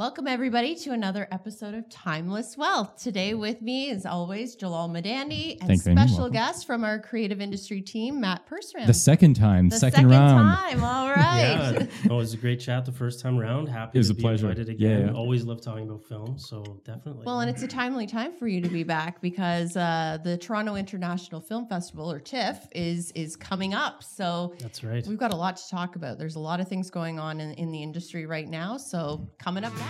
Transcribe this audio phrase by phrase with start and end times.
[0.00, 2.96] Welcome, everybody, to another episode of Timeless Wealth.
[2.96, 7.82] Today, with me, as always, Jalal Madani and Thanks, special guest from our creative industry
[7.82, 8.86] team, Matt Persram.
[8.86, 10.56] The second time, The second, round.
[10.56, 10.82] time.
[10.82, 11.72] All right.
[11.74, 13.66] Yeah, no, it was a great chat the first time around.
[13.66, 14.48] Happy It was to a be pleasure.
[14.48, 15.06] invited Yeah, again.
[15.08, 15.12] yeah.
[15.12, 17.26] Always love talking about film, so definitely.
[17.26, 20.76] Well, and it's a timely time for you to be back because uh, the Toronto
[20.76, 24.02] International Film Festival, or TIFF, is is coming up.
[24.02, 25.06] So that's right.
[25.06, 26.16] we've got a lot to talk about.
[26.16, 28.78] There's a lot of things going on in, in the industry right now.
[28.78, 29.89] So coming up next.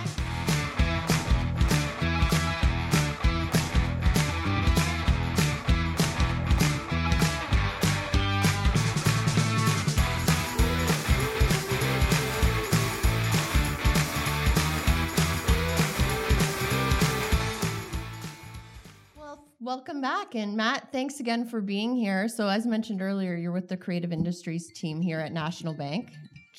[19.15, 20.35] Well, welcome back.
[20.35, 22.27] And Matt, thanks again for being here.
[22.27, 26.11] So, as mentioned earlier, you're with the creative industries team here at National Bank.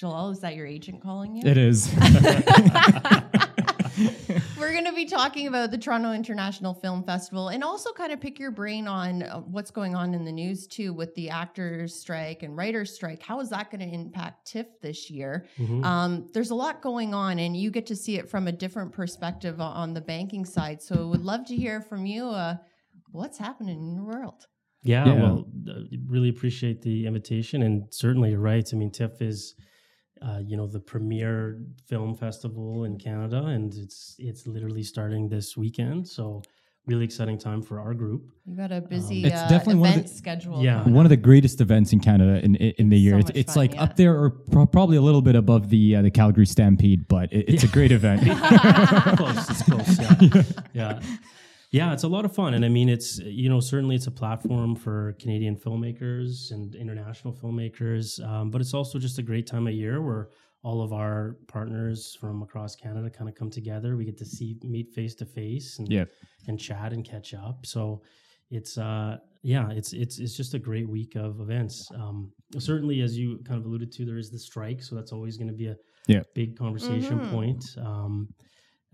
[0.02, 1.42] Jalal, is that your agent calling you?
[1.48, 1.88] It is.
[4.59, 8.20] We're going to be talking about the Toronto International Film Festival and also kind of
[8.20, 11.95] pick your brain on uh, what's going on in the news too with the actors'
[11.95, 13.23] strike and writers' strike.
[13.23, 15.47] How is that going to impact TIFF this year?
[15.56, 15.84] Mhm.
[15.84, 18.91] Um, there's a lot going on, and you get to see it from a different
[18.91, 20.83] perspective on the banking side.
[20.83, 22.25] So, would love to hear from you.
[22.27, 22.56] Uh,
[23.12, 24.48] what's happening in your world?
[24.84, 25.14] yeah, Yeah.
[25.23, 25.75] well, uh,
[26.08, 28.69] really appreciate the invitation, and certainly you're right.
[28.73, 29.55] I mean, TIFF is,
[30.25, 35.56] uh, you know, the premier film festival in Canada, and it's it's literally starting this
[35.56, 36.06] weekend.
[36.06, 36.42] So,
[36.87, 38.23] really exciting time for our group.
[38.47, 40.62] You got a busy It's uh, definitely one of the- schedule.
[40.62, 40.83] Yeah.
[40.89, 43.14] One of the greatest events in Canada in in, in the year.
[43.14, 43.83] so it's it's fun, like yeah.
[43.83, 47.33] up there or pro- probably a little bit above the uh, the Calgary Stampede, but
[47.33, 48.23] it, it's a great event.
[49.17, 49.98] close, it's close.
[49.98, 50.14] Yeah.
[50.73, 51.01] yeah.
[51.01, 51.01] Yeah,
[51.73, 52.55] it's a lot of fun.
[52.55, 57.33] And I mean, it's, you know, certainly it's a platform for Canadian filmmakers and international
[57.34, 58.23] filmmakers.
[58.27, 60.29] Um, but it's also just a great time of year where
[60.62, 63.97] all of our partners from across Canada kind of come together.
[63.97, 66.05] We get to see, meet face to face and, Yeah.
[66.47, 67.64] and chat and catch up.
[67.67, 68.03] So
[68.51, 71.91] it's, uh, yeah, it's, it's, it's just a great week of events.
[71.95, 74.83] Um, certainly, as you kind of alluded to, there is the strike.
[74.83, 75.77] So that's always going to be a
[76.07, 76.23] Yeah.
[76.35, 77.30] big conversation Mhm.
[77.33, 77.64] point.
[77.79, 78.29] Um,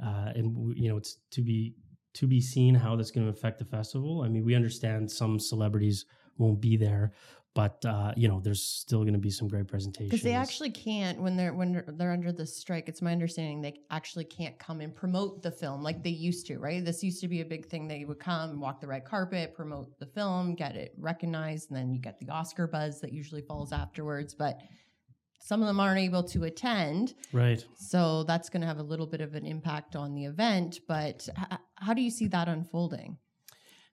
[0.02, 1.74] uh, and w- you know it's to be
[2.18, 4.22] to be seen how that's going to affect the festival.
[4.22, 6.04] I mean, we understand some celebrities
[6.36, 7.12] won't be there,
[7.54, 10.10] but uh, you know, there's still going to be some great presentations.
[10.10, 12.88] Because they actually can't when they're when they're, under the strike.
[12.88, 16.58] It's my understanding they actually can't come and promote the film like they used to.
[16.58, 16.84] Right?
[16.84, 17.86] This used to be a big thing.
[17.86, 21.92] They would come, walk the red carpet, promote the film, get it recognized, and then
[21.92, 24.34] you get the Oscar buzz that usually falls afterwards.
[24.34, 24.60] But
[25.40, 27.64] some of them aren't able to attend, right.
[27.76, 30.80] so that's going to have a little bit of an impact on the event.
[30.86, 33.18] But h- how do you see that unfolding?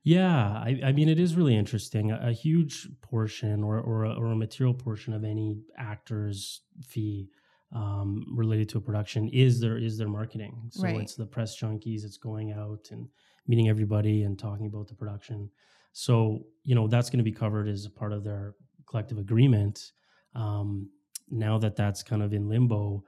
[0.03, 2.11] Yeah, I, I mean, it is really interesting.
[2.11, 7.29] A, a huge portion, or or a, or a material portion of any actor's fee
[7.71, 10.69] um, related to a production is their is their marketing.
[10.69, 11.01] So Right.
[11.01, 12.03] it's the press junkets.
[12.03, 13.09] It's going out and
[13.47, 15.49] meeting everybody and talking about the production.
[15.91, 18.53] So you know that's going to be covered as a part of their
[18.87, 19.91] collective agreement.
[20.35, 20.91] Um,
[21.29, 23.03] now that that's kind of in limbo,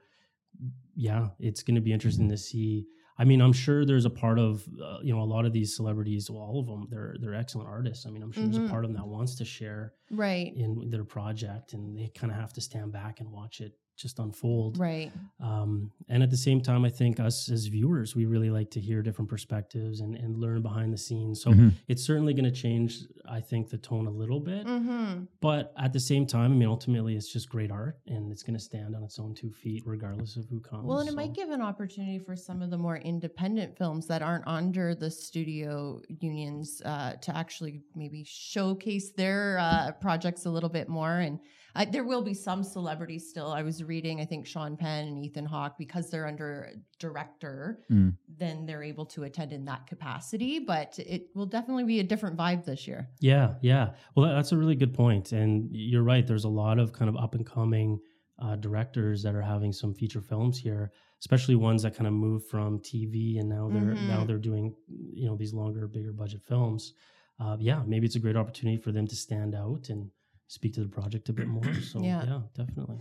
[0.96, 2.88] yeah, it's going to be interesting to see.
[3.20, 5.74] I mean, I'm sure there's a part of uh, you know a lot of these
[5.74, 8.06] celebrities, well, all of them, they're they're excellent artists.
[8.06, 8.66] I mean, I'm sure there's Mhm.
[8.66, 10.54] a part of them that wants to share Right.
[10.54, 14.18] in their project, and they kind of have to stand back and watch it just
[14.20, 14.78] unfold.
[14.78, 15.10] Right.
[15.40, 18.80] Um, and at the same time, I think us as viewers, we really like to
[18.80, 21.42] hear different perspectives and, and learn behind the scenes.
[21.42, 21.72] So Mhm.
[21.88, 24.66] it's certainly going to change, I think, the tone a little bit.
[24.66, 25.24] Mm-hmm.
[25.40, 28.54] But at the same time, I mean, ultimately, it's just great art, and it's going
[28.56, 30.86] to stand on its own two feet, regardless of who comes.
[30.86, 34.06] Well, and it So- might give an opportunity for some of the more independent films
[34.06, 40.50] that aren't under the studio unions uh, to actually maybe showcase their uh, projects a
[40.50, 41.18] little bit more.
[41.18, 41.40] And
[41.78, 43.50] uh, there will be some celebrities still.
[43.52, 48.16] I was reading, I think Sean Penn and Ethan Hawke, because they're under director, Mm.
[48.36, 50.58] then they're able to attend in that capacity.
[50.58, 53.08] But it will definitely be a different vibe this year.
[53.20, 53.94] Yeah, yeah.
[54.14, 56.26] Well, that, that's a really good point, and you're right.
[56.26, 58.00] There's a lot of kind of up and coming
[58.40, 62.46] uh, directors that are having some feature films here, especially ones that kind of move
[62.46, 64.26] from TV and now they're now Mhm.
[64.28, 64.74] they're doing
[65.12, 66.92] you know these longer, bigger budget films.
[67.40, 70.08] Uh, yeah, maybe it's a great opportunity for them to stand out and
[70.48, 71.62] speak to the project a bit more.
[71.92, 72.24] So Yeah.
[72.26, 72.98] yeah, definitely.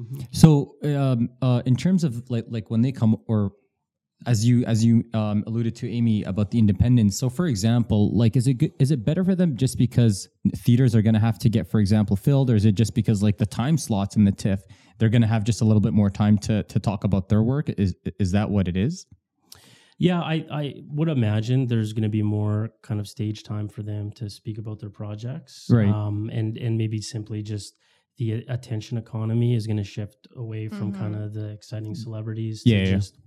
[0.00, 0.26] Mhm.
[0.30, 3.52] So, um, uh, in terms of like like when they come, or
[4.26, 7.16] as you as you um, alluded to, Amy, about the independence.
[7.18, 10.94] So, for example, like is it good, is it better for them just because theaters
[10.94, 13.38] are going to have to get, for example, filled, or is it just because like
[13.38, 14.60] the time slots in the TIFF,
[14.98, 17.42] they're going to have just a little bit more time to to talk about their
[17.42, 17.68] work?
[17.70, 19.06] Is is that what it is?
[19.98, 23.82] Yeah, I, I would imagine there's going to be more kind of stage time for
[23.82, 25.88] them to speak about their projects, Right.
[25.88, 27.74] Um, and and maybe simply just
[28.16, 30.98] the attention economy is going to shift away from Mhm.
[30.98, 32.96] kind of the exciting celebrities Yeah, to yeah.
[32.96, 33.18] just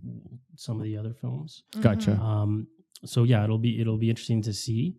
[0.56, 1.64] some of the other films.
[1.82, 2.14] Gotcha.
[2.20, 2.68] Um,
[3.06, 4.96] so yeah, it'll be it'll be interesting to see.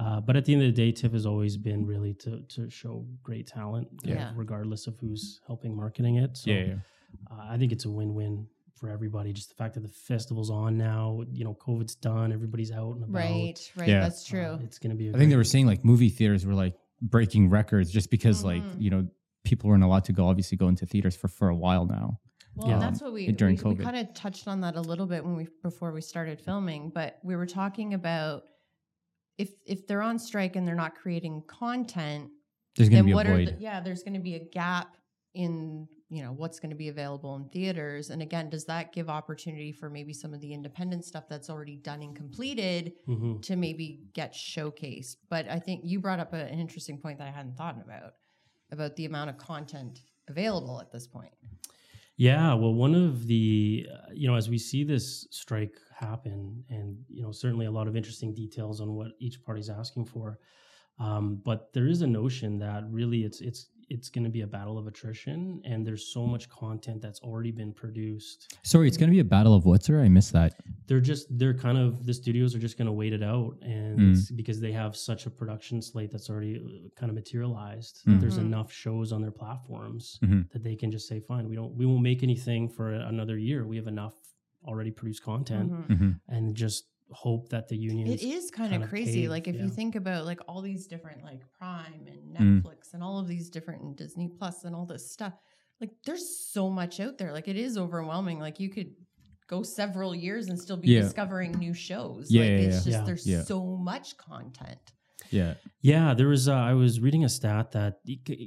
[0.00, 2.68] Uh, but at the end of the day, TIFF has always been really to to
[2.70, 4.32] show great talent, Yeah.
[4.36, 6.36] regardless of who's helping marketing it.
[6.36, 6.74] So yeah, yeah.
[7.30, 8.46] uh, I think it's a win-win
[8.84, 9.32] for everybody.
[9.32, 13.04] Just the fact that the festival's on now, you know, COVID's done, everybody's out and
[13.04, 13.14] about.
[13.22, 13.88] Right, right.
[13.88, 14.00] Yeah.
[14.00, 14.42] That's true.
[14.42, 15.08] Uh, it's going to be.
[15.08, 18.44] I I think they were saying like movie theaters were like breaking records just because
[18.44, 18.80] like Mhm.
[18.80, 19.06] you know
[19.44, 22.20] people weren't allowed to go obviously go into theaters for for a while now.
[22.56, 22.78] Well, Yeah.
[22.78, 23.82] that's what we during we, we COVID.
[23.84, 27.18] kind of touched on that a little bit when we before we started filming, but
[27.22, 28.44] we were talking about
[29.38, 32.30] if if they're on strike and they're not creating content,
[32.76, 33.48] There's going to be a what are void.
[33.48, 34.96] the, yeah, there's going to be a gap
[35.34, 39.08] in you know what's going to be available in theaters and again does that give
[39.08, 43.40] opportunity for maybe some of the independent stuff that's already done and completed Mhm.
[43.42, 47.26] to maybe get showcased but i think you brought up a- an interesting point that
[47.28, 48.14] i hadn't thought about
[48.70, 51.32] about the amount of content available at this point
[52.16, 57.04] Yeah, well, one of the, uh, you know, as we see this strike happen, and,
[57.08, 60.38] you know, certainly a lot of interesting details on what each party's asking for.
[61.00, 64.46] Um, but there is a notion that really it's, it's, it's going to be a
[64.46, 68.56] battle of attrition, and there's so much content that's already been produced.
[68.62, 70.02] Sorry, it's going to be a battle of what, sir?
[70.02, 70.54] I missed that.
[70.86, 73.56] They're just, they're kind of, the studios are just going to wait it out.
[73.62, 74.36] And Mm.
[74.36, 78.38] because they have such a production slate that's already uh, kind of materialized, that there's
[78.38, 78.46] Mhm.
[78.46, 80.50] enough shows on their platforms Mhm.
[80.52, 83.66] that they can just say, fine, we don't, we won't make anything for another year.
[83.66, 84.14] We have enough
[84.66, 85.98] already produced content, Mhm.
[85.98, 89.22] hmm and just hope that the union It is kind kind of of crazy.
[89.22, 92.62] cave, like if you think about like all these different like Prime and Mm.
[92.62, 95.34] Netflix and all of these different and Disney Plus and all this stuff.
[95.80, 97.32] Like there's so much out there.
[97.32, 98.38] Like it is overwhelming.
[98.40, 98.90] Like you could
[99.48, 101.02] go several years and still be Yeah.
[101.02, 102.30] discovering new shows.
[102.30, 102.82] Yeah, like yeah, it's yeah.
[102.82, 103.04] just Yeah.
[103.04, 103.42] there's Yeah.
[103.44, 104.92] so much content.
[105.30, 105.54] Yeah.
[105.82, 106.48] Yeah, there was.
[106.48, 107.94] Uh, I was reading a stat that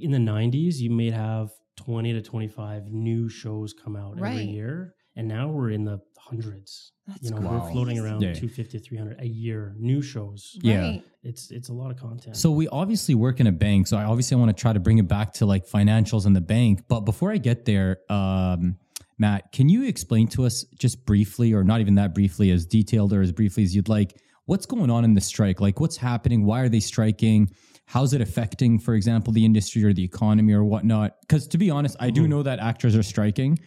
[0.04, 4.94] in the '90s, you may have 20 to 25 new shows come out every year,
[5.16, 6.00] and now we're in the
[6.30, 6.92] hundreds.
[7.08, 7.64] That's you know, Wow.
[7.66, 8.34] we're floating around Yeah.
[8.34, 9.76] 250, 300 a year.
[9.80, 10.58] New shows.
[10.62, 10.82] Yeah.
[10.82, 11.04] Right.
[11.24, 12.36] It's it's a lot of content.
[12.36, 13.88] So we obviously work in a bank.
[13.88, 16.42] So I obviously want to try to bring it back to like financials in the
[16.42, 16.84] bank.
[16.88, 18.78] But before I get there, um,
[19.18, 23.14] Matt, can you explain to us just briefly, or not even that briefly, as detailed
[23.14, 25.60] or as briefly as you'd like, what's going on in the strike?
[25.60, 26.46] Like what's happening?
[26.46, 27.50] Why are they striking?
[27.86, 31.16] How's it affecting, for example, the industry or the economy or whatnot?
[31.22, 32.30] Because to be honest, I do Mhm.
[32.30, 33.58] know that actors are striking.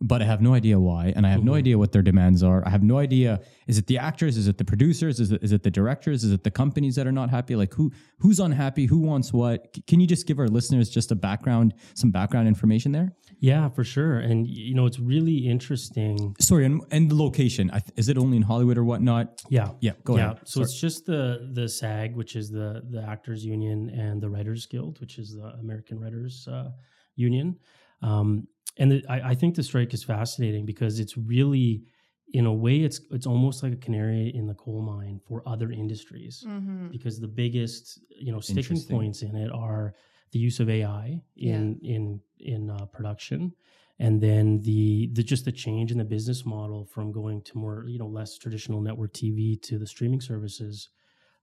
[0.00, 1.56] But I have no idea why, and I have no Mhm.
[1.58, 2.66] idea what their demands are.
[2.66, 3.40] I have no idea.
[3.68, 4.36] Is it the actors?
[4.36, 5.20] Is it the producers?
[5.20, 6.24] Is it is it the directors?
[6.24, 7.54] Is it the companies that are not happy?
[7.56, 8.86] Like who who's unhappy?
[8.86, 9.76] Who wants what?
[9.86, 13.14] Can you just give our listeners just a background, some background information there?
[13.40, 14.18] yeah, for sure.
[14.18, 16.34] And you know, it's really interesting.
[16.40, 17.70] Sorry, and, and the location.
[17.70, 19.42] I, th- is it only in Hollywood or whatnot?
[19.48, 20.24] Yeah, Yeah, go yeah.
[20.32, 20.40] ahead.
[20.44, 24.66] So it's just the the SAG, which is the the Actors Union, and the Writers
[24.66, 26.70] Guild, which is the American Writers uh,
[27.16, 27.56] Union.
[28.02, 31.84] Um, and the, I, I think the strike is fascinating because it's really,
[32.32, 35.70] in a way, it's it's almost like a canary in the coal mine for other
[35.70, 36.88] industries Mm-hmm.
[36.88, 39.94] because the biggest you know sticking points in it are
[40.32, 43.52] the use of AI in in in uh, production,
[44.00, 47.84] and then the the just the change in the business model from going to more
[47.88, 50.88] you know less traditional network TV to the streaming services,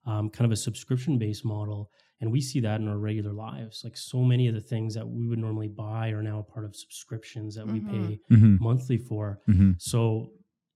[0.05, 1.89] um, kind of a subscription based model,
[2.21, 3.81] and we see that in our regular lives.
[3.83, 6.65] Like so many of the things that we would normally buy are now a part
[6.65, 7.89] of subscriptions that we Mhm.
[7.89, 9.39] pay Mm-hmm, monthly for.
[9.49, 9.71] mm-hmm.
[9.77, 10.31] So,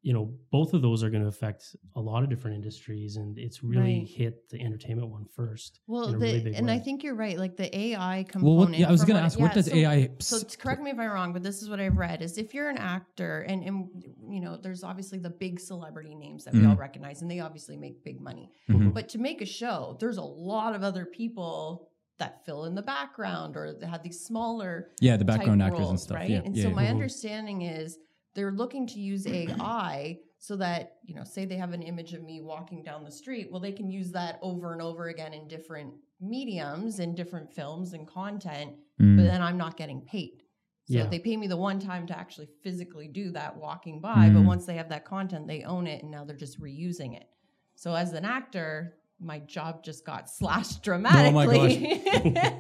[0.06, 3.40] you know, both of those are going to affect a lot of different industries, and
[3.40, 4.07] it's really Right.
[4.07, 5.80] hit the entertainment one first.
[5.88, 7.40] Well, the, really big and I think you're right.
[7.40, 8.44] Like the AI component.
[8.59, 10.09] Well, what, yeah, I was going to ask, what yeah, does so- AI?
[10.19, 12.54] So t- correct me if I'm wrong, but this is what I've read: is if
[12.54, 13.90] you're an actor, and and
[14.30, 16.69] you know, there's obviously the big celebrity names that we Mhm.
[16.69, 18.52] all recognize, and they obviously make big money.
[18.69, 18.94] Mhm.
[18.94, 22.81] But to make a show, there's a lot of other people that fill in the
[22.83, 26.16] background or that have these smaller Yeah, the background actors and stuff.
[26.18, 26.30] right?
[26.30, 26.76] Yeah, and yeah, so yeah.
[26.76, 27.97] my understanding is
[28.35, 32.21] they're looking to use AI so that you know, say they have an image of
[32.23, 35.47] me walking down the street, well, they can use that over and over again in
[35.47, 39.18] different mediums, in different films and content, Mm.
[39.18, 40.44] but then I'm not getting paid.
[40.87, 41.06] So Yeah.
[41.07, 44.45] they pay me the one time to actually physically do that walking by, but Mm.
[44.45, 47.27] once they have that content, they own it and now they're just reusing it.
[47.75, 52.02] So as an actor, my job just got slashed oh dramatically.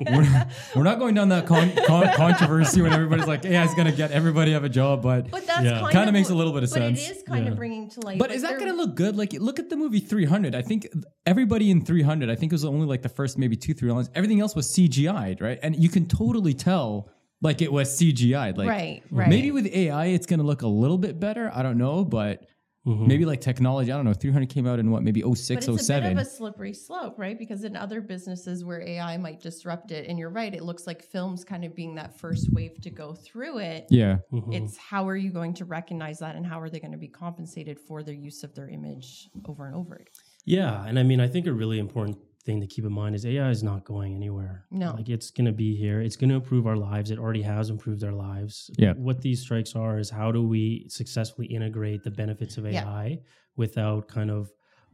[0.09, 3.87] we're, we're not going down that con- con- controversy when everybody's like, "Yeah, it's going
[3.89, 5.87] to get everybody have a job," but but that's Yeah.
[5.91, 7.07] kind of makes a little bit of but sense.
[7.09, 7.51] it is kind Yeah.
[7.51, 8.19] of bringing to light.
[8.19, 9.15] But like, is that going to look good?
[9.17, 10.55] Like, look at the movie 300.
[10.55, 10.87] I think
[11.25, 14.09] everybody in 300, I think it was only like the first maybe two, three lines.
[14.15, 15.59] Everything else was CGI'd, right?
[15.61, 17.09] And you can totally tell
[17.41, 18.57] like it was CGI'd.
[18.57, 19.29] Like, right, right.
[19.29, 21.51] maybe with AI, it's going to look a little bit better.
[21.53, 22.45] I don't know, but
[22.85, 23.07] Mhm.
[23.07, 23.91] Maybe like technology.
[23.91, 24.13] I don't know.
[24.13, 25.01] 300 came out in what?
[25.03, 27.37] Maybe 06, but it's a bit of a slippery slope, right?
[27.37, 31.01] Because in other businesses where AI might disrupt it, and you're right, it looks like
[31.03, 33.87] films kind of being that first wave to go through it.
[33.89, 34.17] yeah.
[34.31, 34.53] Mhm.
[34.53, 37.07] It's how are you going to recognize that, and how are they going to be
[37.07, 40.13] compensated for their use of their image over and over again?
[40.45, 43.25] Yeah, and I mean, I think a really important thing to keep in mind is
[43.25, 44.65] AI is not going anywhere.
[44.71, 44.93] No.
[44.93, 46.01] like it's going to be here.
[46.01, 47.11] It's going to improve our lives.
[47.11, 48.69] It already has improved our lives.
[48.77, 48.93] Yeah.
[48.93, 52.83] What these strikes are is how do we successfully integrate the benefits of Yeah.
[52.87, 53.19] AI
[53.57, 54.51] without kind of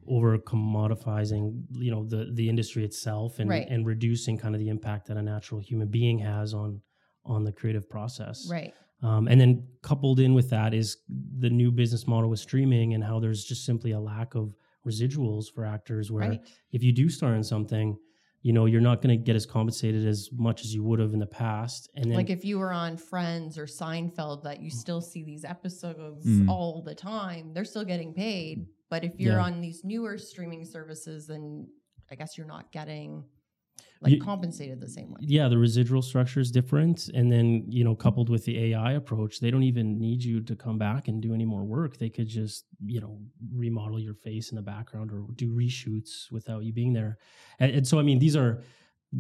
[0.08, 3.68] over commodifying, you know, the the industry itself and Right.
[3.70, 6.82] and reducing kind of the impact that a natural human being has on
[7.26, 8.48] on the creative process.
[8.50, 8.74] Right.
[9.04, 10.98] Um, and then coupled in with that is
[11.40, 15.46] the new business model with streaming and how there's just simply a lack of residuals
[15.54, 16.42] for actors where Right.
[16.72, 17.98] if you do star in something,
[18.44, 21.14] you know, you're not going to get as compensated as much as you would have
[21.14, 21.90] in the past.
[21.96, 25.46] And then, like if you were on Friends or Seinfeld, that you still see these
[25.46, 26.50] episodes Mm.
[26.50, 28.66] all the time, they're still getting paid.
[28.90, 29.44] But if you're Yeah.
[29.46, 31.68] on these newer streaming services, then
[32.10, 33.24] I guess you're not getting
[34.02, 35.20] like You- compensated the same way.
[35.22, 37.10] yeah, the residual structure is different.
[37.14, 40.56] And then, you know, coupled with the AI approach, they don't even need you to
[40.56, 41.98] come back and do any more work.
[41.98, 43.20] They could just, you know,
[43.54, 47.18] remodel your face in the background or do reshoots without you being there.
[47.60, 48.64] And, and so, I mean, these are,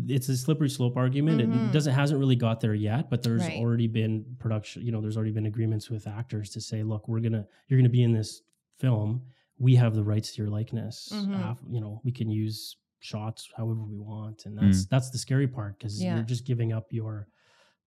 [0.08, 1.42] it's a slippery slope argument.
[1.42, 1.70] Mhm.
[1.70, 3.58] It doesn't hasn't really got there yet, but there's Right.
[3.58, 4.86] already been production.
[4.86, 7.90] You know, there's already been agreements with actors to say, look, we're gonna you're gonna
[7.90, 8.42] be in this
[8.80, 9.22] film.
[9.60, 11.10] We have the rights to your likeness.
[11.14, 11.36] Mhm.
[11.36, 15.48] Uh, you know, we can use shots however we want, and that's that's the scary
[15.48, 16.16] part because Yeah.
[16.16, 17.28] you're just giving up your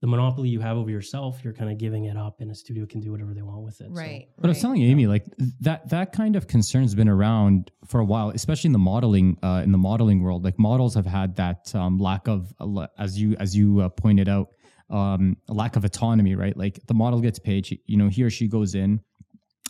[0.01, 1.43] the monopoly you have over yourself.
[1.43, 3.81] You're kind of giving it up, and a studio can do whatever they want with
[3.81, 3.87] it.
[3.89, 4.27] So- Right.
[4.37, 5.25] But I was telling you, Amy, like
[5.61, 9.63] that that kind of concern's been around for a while, especially in the modeling uh,
[9.65, 10.45] in the modeling world.
[10.45, 12.53] Like models have had that um, lack of,
[12.99, 14.49] as you as you uh, pointed out,
[14.91, 16.57] um, a lack of autonomy, right?
[16.57, 19.01] Like the model gets paid, she, you know, he or she goes in,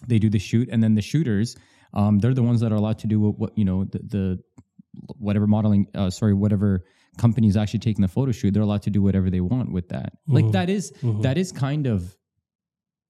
[0.08, 1.54] they do the shoot, and then the shooters,
[1.92, 4.38] um, they're the ones that are allowed to do what, what you know the, the
[5.18, 6.84] whatever modeling, uh, sorry, whatever
[7.18, 9.88] company is actually taking the photo shoot, they're allowed to do whatever they want with
[9.90, 10.12] that.
[10.26, 10.52] Like Mhm.
[10.52, 11.22] that is Mhm.
[11.22, 12.16] that is kind of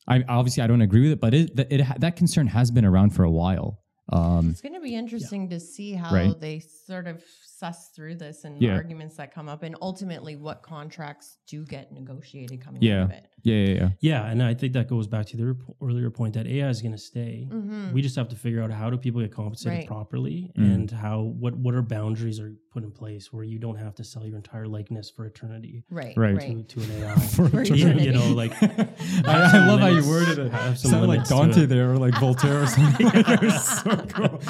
[0.07, 2.85] I obviously I don't agree with it, but it, it, it that concern has been
[2.85, 3.81] around for a while.
[4.11, 6.39] Um, It's going to be interesting to see how Right.
[6.39, 8.73] they sort of suss through this and Yeah.
[8.75, 13.05] arguments that come up, and ultimately what contracts do get negotiated coming Yeah.
[13.05, 13.29] out of it.
[13.43, 13.91] yeah, yeah, yeah.
[14.01, 16.83] Yeah, and I think that goes back to the rep- earlier point that AI is
[16.83, 17.49] going to stay.
[17.51, 17.93] Mhm.
[17.93, 19.87] We just have to figure out how do people get compensated Right.
[19.87, 20.75] properly, Mm.
[20.75, 24.03] and how what what are boundaries are put in place where you don't have to
[24.05, 26.17] sell your entire likeness for eternity Right.
[26.17, 26.35] Right.
[26.37, 26.69] Right.
[26.69, 27.15] to, to an AI.
[27.15, 28.05] For For you, eternity.
[28.07, 28.89] you know, like I,
[29.27, 30.51] I love how you worded it.
[30.53, 33.11] Have some Sounded like Dante there, or like Voltaire or something.
[33.15, 34.41] it so cool.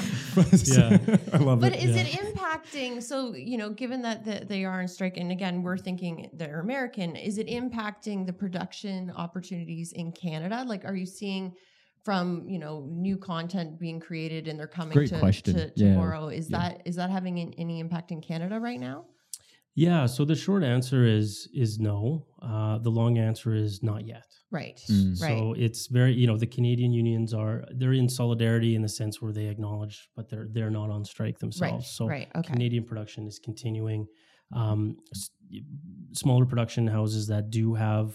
[0.65, 1.17] Yeah.
[1.35, 1.71] I love it.
[1.71, 2.03] But is yeah.
[2.03, 3.03] it impacting?
[3.03, 6.61] So, you know, given that the, they are in strike, and again, we're thinking they're
[6.61, 10.65] American, is it impacting the production opportunities in Canada?
[10.67, 11.55] Like, are you seeing
[12.05, 15.55] from, you know, new content being created and they're coming Great to, question.
[15.57, 15.95] to Yeah.
[15.95, 16.29] tomorrow?
[16.29, 16.59] Is Yeah.
[16.59, 19.07] that is that having an, any impact in Canada right now?
[19.77, 20.07] yeah.
[20.07, 22.27] So the short answer is is no.
[22.41, 24.27] Uh, the long answer is not yet.
[24.53, 24.81] Right.
[24.89, 25.21] Mm.
[25.21, 25.39] Right.
[25.39, 29.21] So it's very, you know, the Canadian unions are they're in solidarity in the sense
[29.21, 31.39] where they acknowledge, but they're they're not on strike right.
[31.41, 31.89] themselves.
[31.91, 32.29] So right.
[32.37, 32.53] Okay.
[32.53, 34.07] Canadian production is continuing.
[34.53, 35.31] Um, s-
[36.13, 38.15] smaller production houses that do have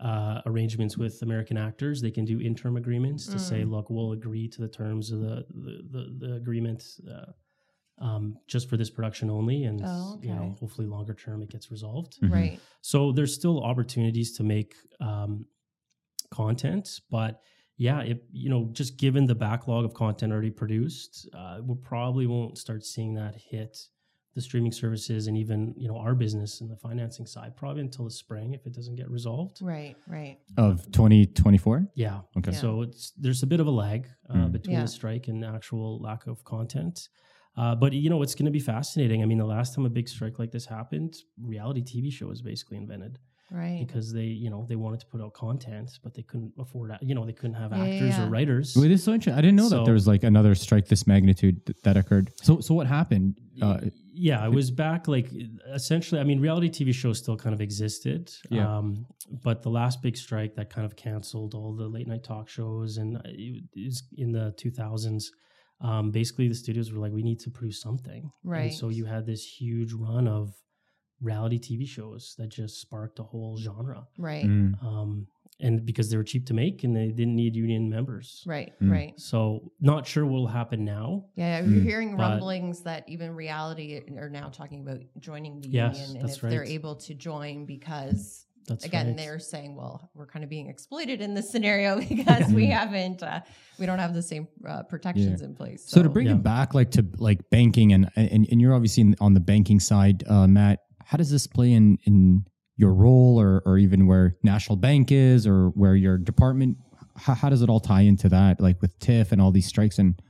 [0.00, 3.70] uh, arrangements with American actors, they can do interim agreements to say, Mm.
[3.70, 7.32] look, we'll agree to the terms of the the, the, the agreement uh,
[8.04, 11.70] um, just for this production only, and Oh, you know, hopefully longer term it gets
[11.70, 12.20] resolved.
[12.20, 12.30] Mhm.
[12.32, 12.60] Right.
[12.80, 15.46] So there's still opportunities to make um,
[16.30, 17.42] content, but
[17.76, 22.26] yeah, it you know just given the backlog of content already produced, uh, we probably
[22.26, 23.78] won't start seeing that hit
[24.38, 28.04] the streaming services and even you know our business and the financing side probably until
[28.04, 29.56] the spring if it doesn't get resolved.
[29.74, 29.96] Right.
[30.06, 30.36] Right.
[30.56, 31.88] Of 2024?
[31.94, 32.20] Yeah.
[32.38, 32.52] Okay.
[32.52, 32.58] Yeah.
[32.64, 34.52] So it's there's a bit of a lag uh, Mm.
[34.52, 34.82] between Yeah.
[34.82, 37.08] the strike and the actual lack of content.
[37.56, 39.18] Uh, but you know it's going to be fascinating.
[39.22, 41.12] I mean, the last time a big strike like this happened,
[41.54, 43.18] reality TV show was basically invented
[43.50, 43.78] Right.
[43.86, 47.14] because they you know they wanted to put out content but they couldn't afford you
[47.14, 48.26] know they couldn't have Yeah, yeah, actors yeah.
[48.26, 49.38] or writers Wait, this is so interesting.
[49.38, 52.30] I didn't know that there was like another strike this magnitude th- that occurred.
[52.42, 53.38] So, so what happened?
[53.62, 53.78] Uh,
[54.12, 55.28] yeah it was back like
[55.72, 58.78] essentially i mean reality tv shows still kind of existed Yeah.
[58.78, 59.06] um,
[59.42, 62.96] but the last big strike that kind of canceled all the late night talk shows
[62.98, 65.24] and it is in the 2000s
[65.80, 68.70] um, basically the studios were like we need to produce something Right.
[68.70, 70.52] and so you had this huge run of
[71.20, 74.44] reality tv shows that just sparked a whole genre right.
[74.46, 75.26] mm, um,
[75.60, 78.72] and because they were cheap to make and they didn't need union members Right.
[78.80, 78.90] Mm.
[78.92, 79.20] Right.
[79.20, 81.24] So not sure what will happen now.
[81.34, 81.84] Yeah, you're Mm.
[81.84, 86.36] hearing rumblings that even reality are now talking about joining the Yes, union, and that's
[86.36, 89.16] if they're able to join because That's again right.
[89.16, 93.40] they're saying, well, we're kind of being exploited in this scenario because we haven't, uh,
[93.78, 95.82] we don't have the same uh, protections in place.
[95.88, 96.34] So to bring Yeah.
[96.34, 100.22] it back, like to like banking, and and, and you're obviously on the banking side,
[100.28, 100.84] uh, Matt.
[101.08, 102.44] How does this play in in
[102.76, 106.76] your role, or or even where National Bank is, or where your department?
[107.16, 109.98] How, how does it all tie into that, like with TIFF and all these strikes
[109.98, 110.20] and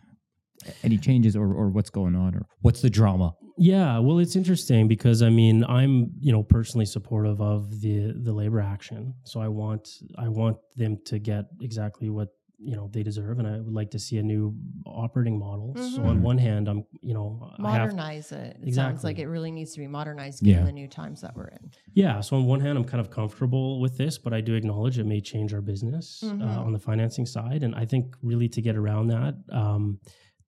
[0.84, 3.34] any changes, or or what's going on, or what's the drama?
[3.56, 8.32] Yeah, well, it's interesting because I mean, I'm you know personally supportive of the the
[8.32, 9.14] labor action.
[9.24, 12.28] So I want I want them to get exactly what
[12.58, 14.54] you know they deserve, and I would like to see a new
[14.86, 15.74] operating model.
[15.76, 16.22] So on Mhm.
[16.22, 18.56] one hand, I'm you know I have modernize it.
[18.62, 19.08] It sounds Exactly.
[19.10, 20.66] like it really needs to be modernized given Yeah.
[20.66, 21.70] the new times that we're in.
[21.94, 22.20] Yeah.
[22.20, 25.04] So on one hand, I'm kind of comfortable with this, but I do acknowledge it
[25.06, 26.42] may change our business Mhm.
[26.42, 27.62] uh, on the financing side.
[27.62, 30.00] And I think really to get around that, um,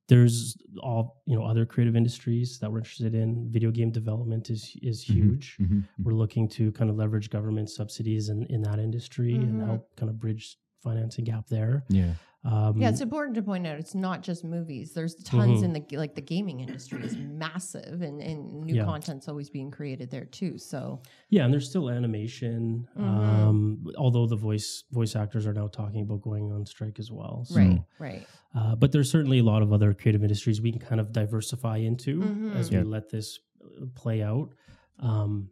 [0.09, 3.49] there's all you know other creative industries that we're interested in.
[3.51, 5.15] Video game development is is Mhm.
[5.15, 5.57] huge.
[5.61, 5.85] Mhm.
[6.03, 9.67] We're looking to kind of leverage government subsidies in, in that industry and Mhm.
[9.67, 11.85] help kind of bridge financing gap there.
[11.89, 12.15] Yeah.
[12.43, 14.95] Um, Yeah, it's important to point out it's not just movies.
[14.95, 15.65] There's tons Mhm.
[15.65, 18.85] in the like the gaming industry is massive, and, and new Yeah.
[18.87, 20.57] content's always being created there too.
[20.57, 22.89] So yeah, and there's still animation.
[22.97, 23.03] Mhm.
[23.05, 27.45] Um, although the voice voice actors are now talking about going on strike as well.
[27.45, 30.81] So, right, right, Uh, but there's certainly a lot of other creative industries we can
[30.81, 32.55] kind of diversify into Mhm.
[32.55, 32.79] as Yeah.
[32.81, 34.55] we let this uh, play out.
[34.99, 35.51] Um,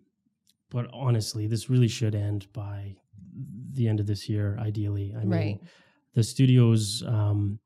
[0.71, 2.97] but honestly, this really should end by
[3.73, 5.15] the end of this year, ideally.
[5.17, 5.61] I mean, right.
[6.15, 7.59] the studios, um,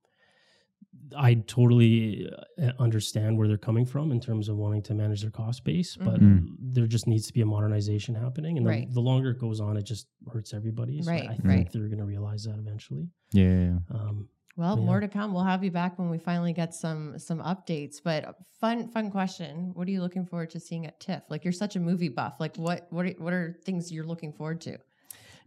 [1.17, 2.27] I totally
[2.63, 5.95] uh, understand where they're coming from in terms of wanting to manage their cost base,
[5.97, 6.57] but Mhm.
[6.59, 8.57] there just needs to be a modernization happening.
[8.57, 8.93] And the, Right.
[8.93, 11.03] the longer it goes on, it just hurts everybody.
[11.03, 11.73] So Right, I think right.
[11.73, 13.09] they're going to realize that eventually.
[13.33, 13.45] Yeah.
[13.45, 13.97] yeah, yeah.
[14.01, 14.85] Um, Well, Yeah.
[14.85, 15.33] more to come.
[15.33, 18.03] We'll have you back when we finally get some some updates.
[18.05, 19.73] But fun fun question.
[19.73, 21.31] What are you looking forward to seeing at TIFF?
[21.31, 22.39] Like you're such a movie buff.
[22.39, 24.77] Like what what are, what are things you're looking forward to?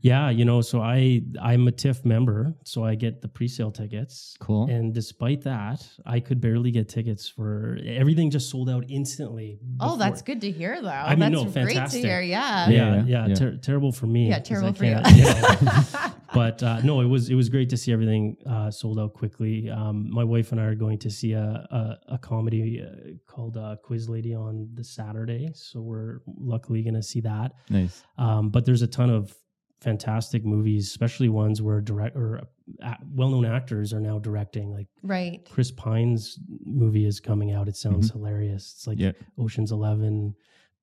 [0.05, 4.35] Yeah, you know, so I I'm a TIFF member, so I get the pre-sale tickets.
[4.39, 4.69] Cool.
[4.69, 9.57] And despite that, I could barely get tickets for everything just sold out instantly.
[9.79, 10.89] Oh, that's good to hear though.
[10.89, 12.03] I mean, that's no, great to fantastic.
[12.03, 12.21] hear.
[12.21, 12.69] Yeah.
[12.69, 13.33] Yeah, Yeah, yeah, yeah.
[13.33, 14.29] ter- terrible for me.
[14.29, 14.93] Yeah, terrible for you.
[14.93, 16.11] can't- yeah.
[16.35, 19.71] but uh, no, it was it was great to see everything uh, sold out quickly.
[19.71, 23.57] Um, my wife and I are going to see a a, a comedy uh, called
[23.57, 27.53] uh, Quiz Lady on the Saturday, so we're luckily going to see that.
[27.71, 28.03] Nice.
[28.19, 29.33] Um, but there's a ton of
[29.81, 32.41] fantastic movies, especially ones where direct or
[32.83, 34.71] uh, well-known actors are now directing.
[34.71, 35.47] Like right.
[35.49, 37.67] Chris Pine's movie is coming out.
[37.67, 38.73] It sounds hilarious.
[38.75, 39.11] It's like Yeah.
[39.37, 40.33] Ocean's Eleven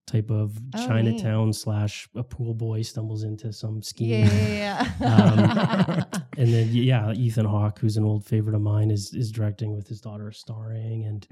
[0.07, 0.87] type of Oh, neat.
[0.87, 4.27] Chinatown slash a pool boy stumbles into some scheme.
[4.27, 6.03] Yeah, yeah, yeah.
[6.13, 9.75] Um, and then yeah, Ethan Hawke, who's an old favorite of mine, is is directing
[9.75, 11.27] with his daughter starring, and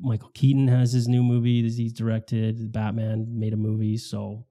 [0.00, 2.70] Michael Keaton has his new movie that he's directed.
[2.72, 4.44] Batman made a movie, so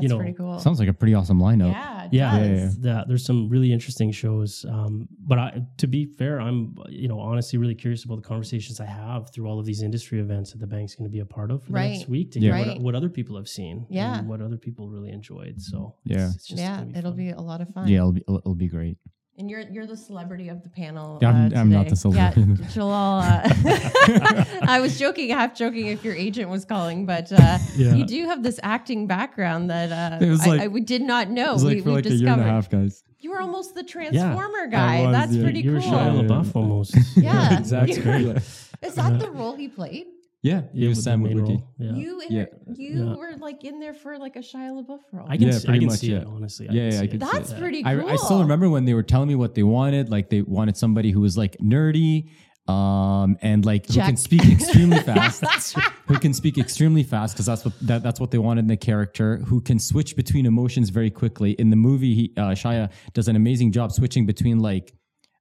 [0.00, 0.58] That's know, pretty cool.
[0.58, 1.72] Sounds like a pretty awesome lineup.
[1.72, 2.78] yeah, it yeah, Yeah, does.
[2.78, 4.64] yeah, there's some really interesting shows.
[4.68, 8.80] Um, but I, to be fair, I'm you know honestly really curious about the conversations
[8.80, 11.26] I have through all of these industry events that the bank's going to be a
[11.26, 12.44] part of for the next week to Yeah.
[12.56, 12.66] hear Right.
[12.76, 14.18] what, what other people have seen, Yeah.
[14.18, 15.60] and what other people really enjoyed.
[15.60, 16.26] So Yeah.
[16.26, 17.16] it's, it's just yeah, be it'll fun.
[17.18, 17.88] be a lot of fun.
[17.88, 18.98] Yeah, it'll be it'll, it'll be great.
[19.36, 21.18] And you're you're the celebrity of the panel.
[21.20, 22.46] Yeah, I'm- uh, I'm not the celebrity.
[22.62, 23.18] Yeah, Jalal.
[23.18, 27.94] Uh, I was joking, half joking, if your agent was calling, but uh, Yeah.
[27.94, 29.90] you do have this acting background that
[30.22, 31.50] uh, was I, like- I we did not know.
[31.50, 32.24] it was like we, for we like a discovered.
[32.26, 33.02] year and a half, guys.
[33.18, 35.02] You were almost the Transformer guy.
[35.02, 35.42] Was, That's yeah.
[35.42, 35.90] pretty You're cool.
[35.90, 36.94] Shia LaBeouf almost.
[37.16, 37.58] Yeah.
[37.58, 38.36] exactly.
[38.82, 40.06] Is that the role he played?
[40.44, 41.48] Yeah, he was Sam the main Witwicky.
[41.48, 41.74] role.
[41.78, 41.92] Yeah.
[41.94, 42.44] You in, Yeah.
[42.76, 43.14] you Yeah.
[43.16, 45.26] were like in there for like a Shia LaBeouf role.
[45.28, 46.28] I can, Yeah, see, I pretty can much, see it yeah.
[46.34, 46.66] honestly.
[46.66, 47.10] Yeah, can yeah, see I it.
[47.12, 47.58] can see That's that.
[47.60, 48.08] pretty cool.
[48.08, 50.10] I, I still remember when they were telling me what they wanted.
[50.10, 52.28] Like they wanted somebody who was like nerdy,
[52.68, 55.76] um, and like who can speak extremely fast.
[56.06, 58.76] who can speak extremely fast because that's what that, that's what they wanted in the
[58.76, 59.38] character.
[59.46, 61.52] Who can switch between emotions very quickly.
[61.52, 64.94] In the movie, he, uh, Shia does an amazing job switching between like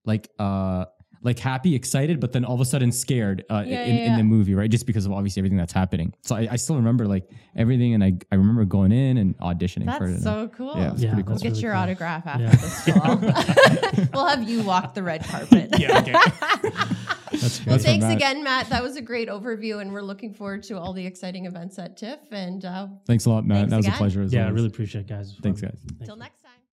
[0.05, 0.85] like uh
[1.23, 4.17] like happy, excited, but then all of a sudden scared uh, Yeah, in, yeah, in
[4.17, 4.69] the movie, right?
[4.69, 6.13] Just because of obviously everything that's happening.
[6.21, 9.85] So I, I still remember like everything, and I, I remember going in and auditioning
[9.97, 10.11] for it.
[10.13, 10.73] That's and- so cool.
[10.75, 11.31] Yeah, it's Yeah, pretty cool.
[11.35, 11.81] We'll get really your cool.
[11.81, 12.55] autograph after Yeah.
[12.55, 12.85] this.
[12.85, 14.07] Jalal.
[14.13, 15.69] we'll have you walk the red carpet.
[15.79, 16.13] Yeah, okay.
[17.31, 18.15] That's Well, thanks Matt.
[18.15, 18.69] again, Matt.
[18.69, 21.97] That was a great overview, and we're looking forward to all the exciting events at
[21.97, 22.19] TIFF.
[22.31, 23.69] And uh, Thanks a lot, Matt.
[23.69, 23.95] That was again.
[23.95, 24.21] a pleasure.
[24.21, 25.35] As yeah, I really appreciate it, guys.
[25.41, 25.77] Thanks, guys.
[25.97, 26.42] Thank till next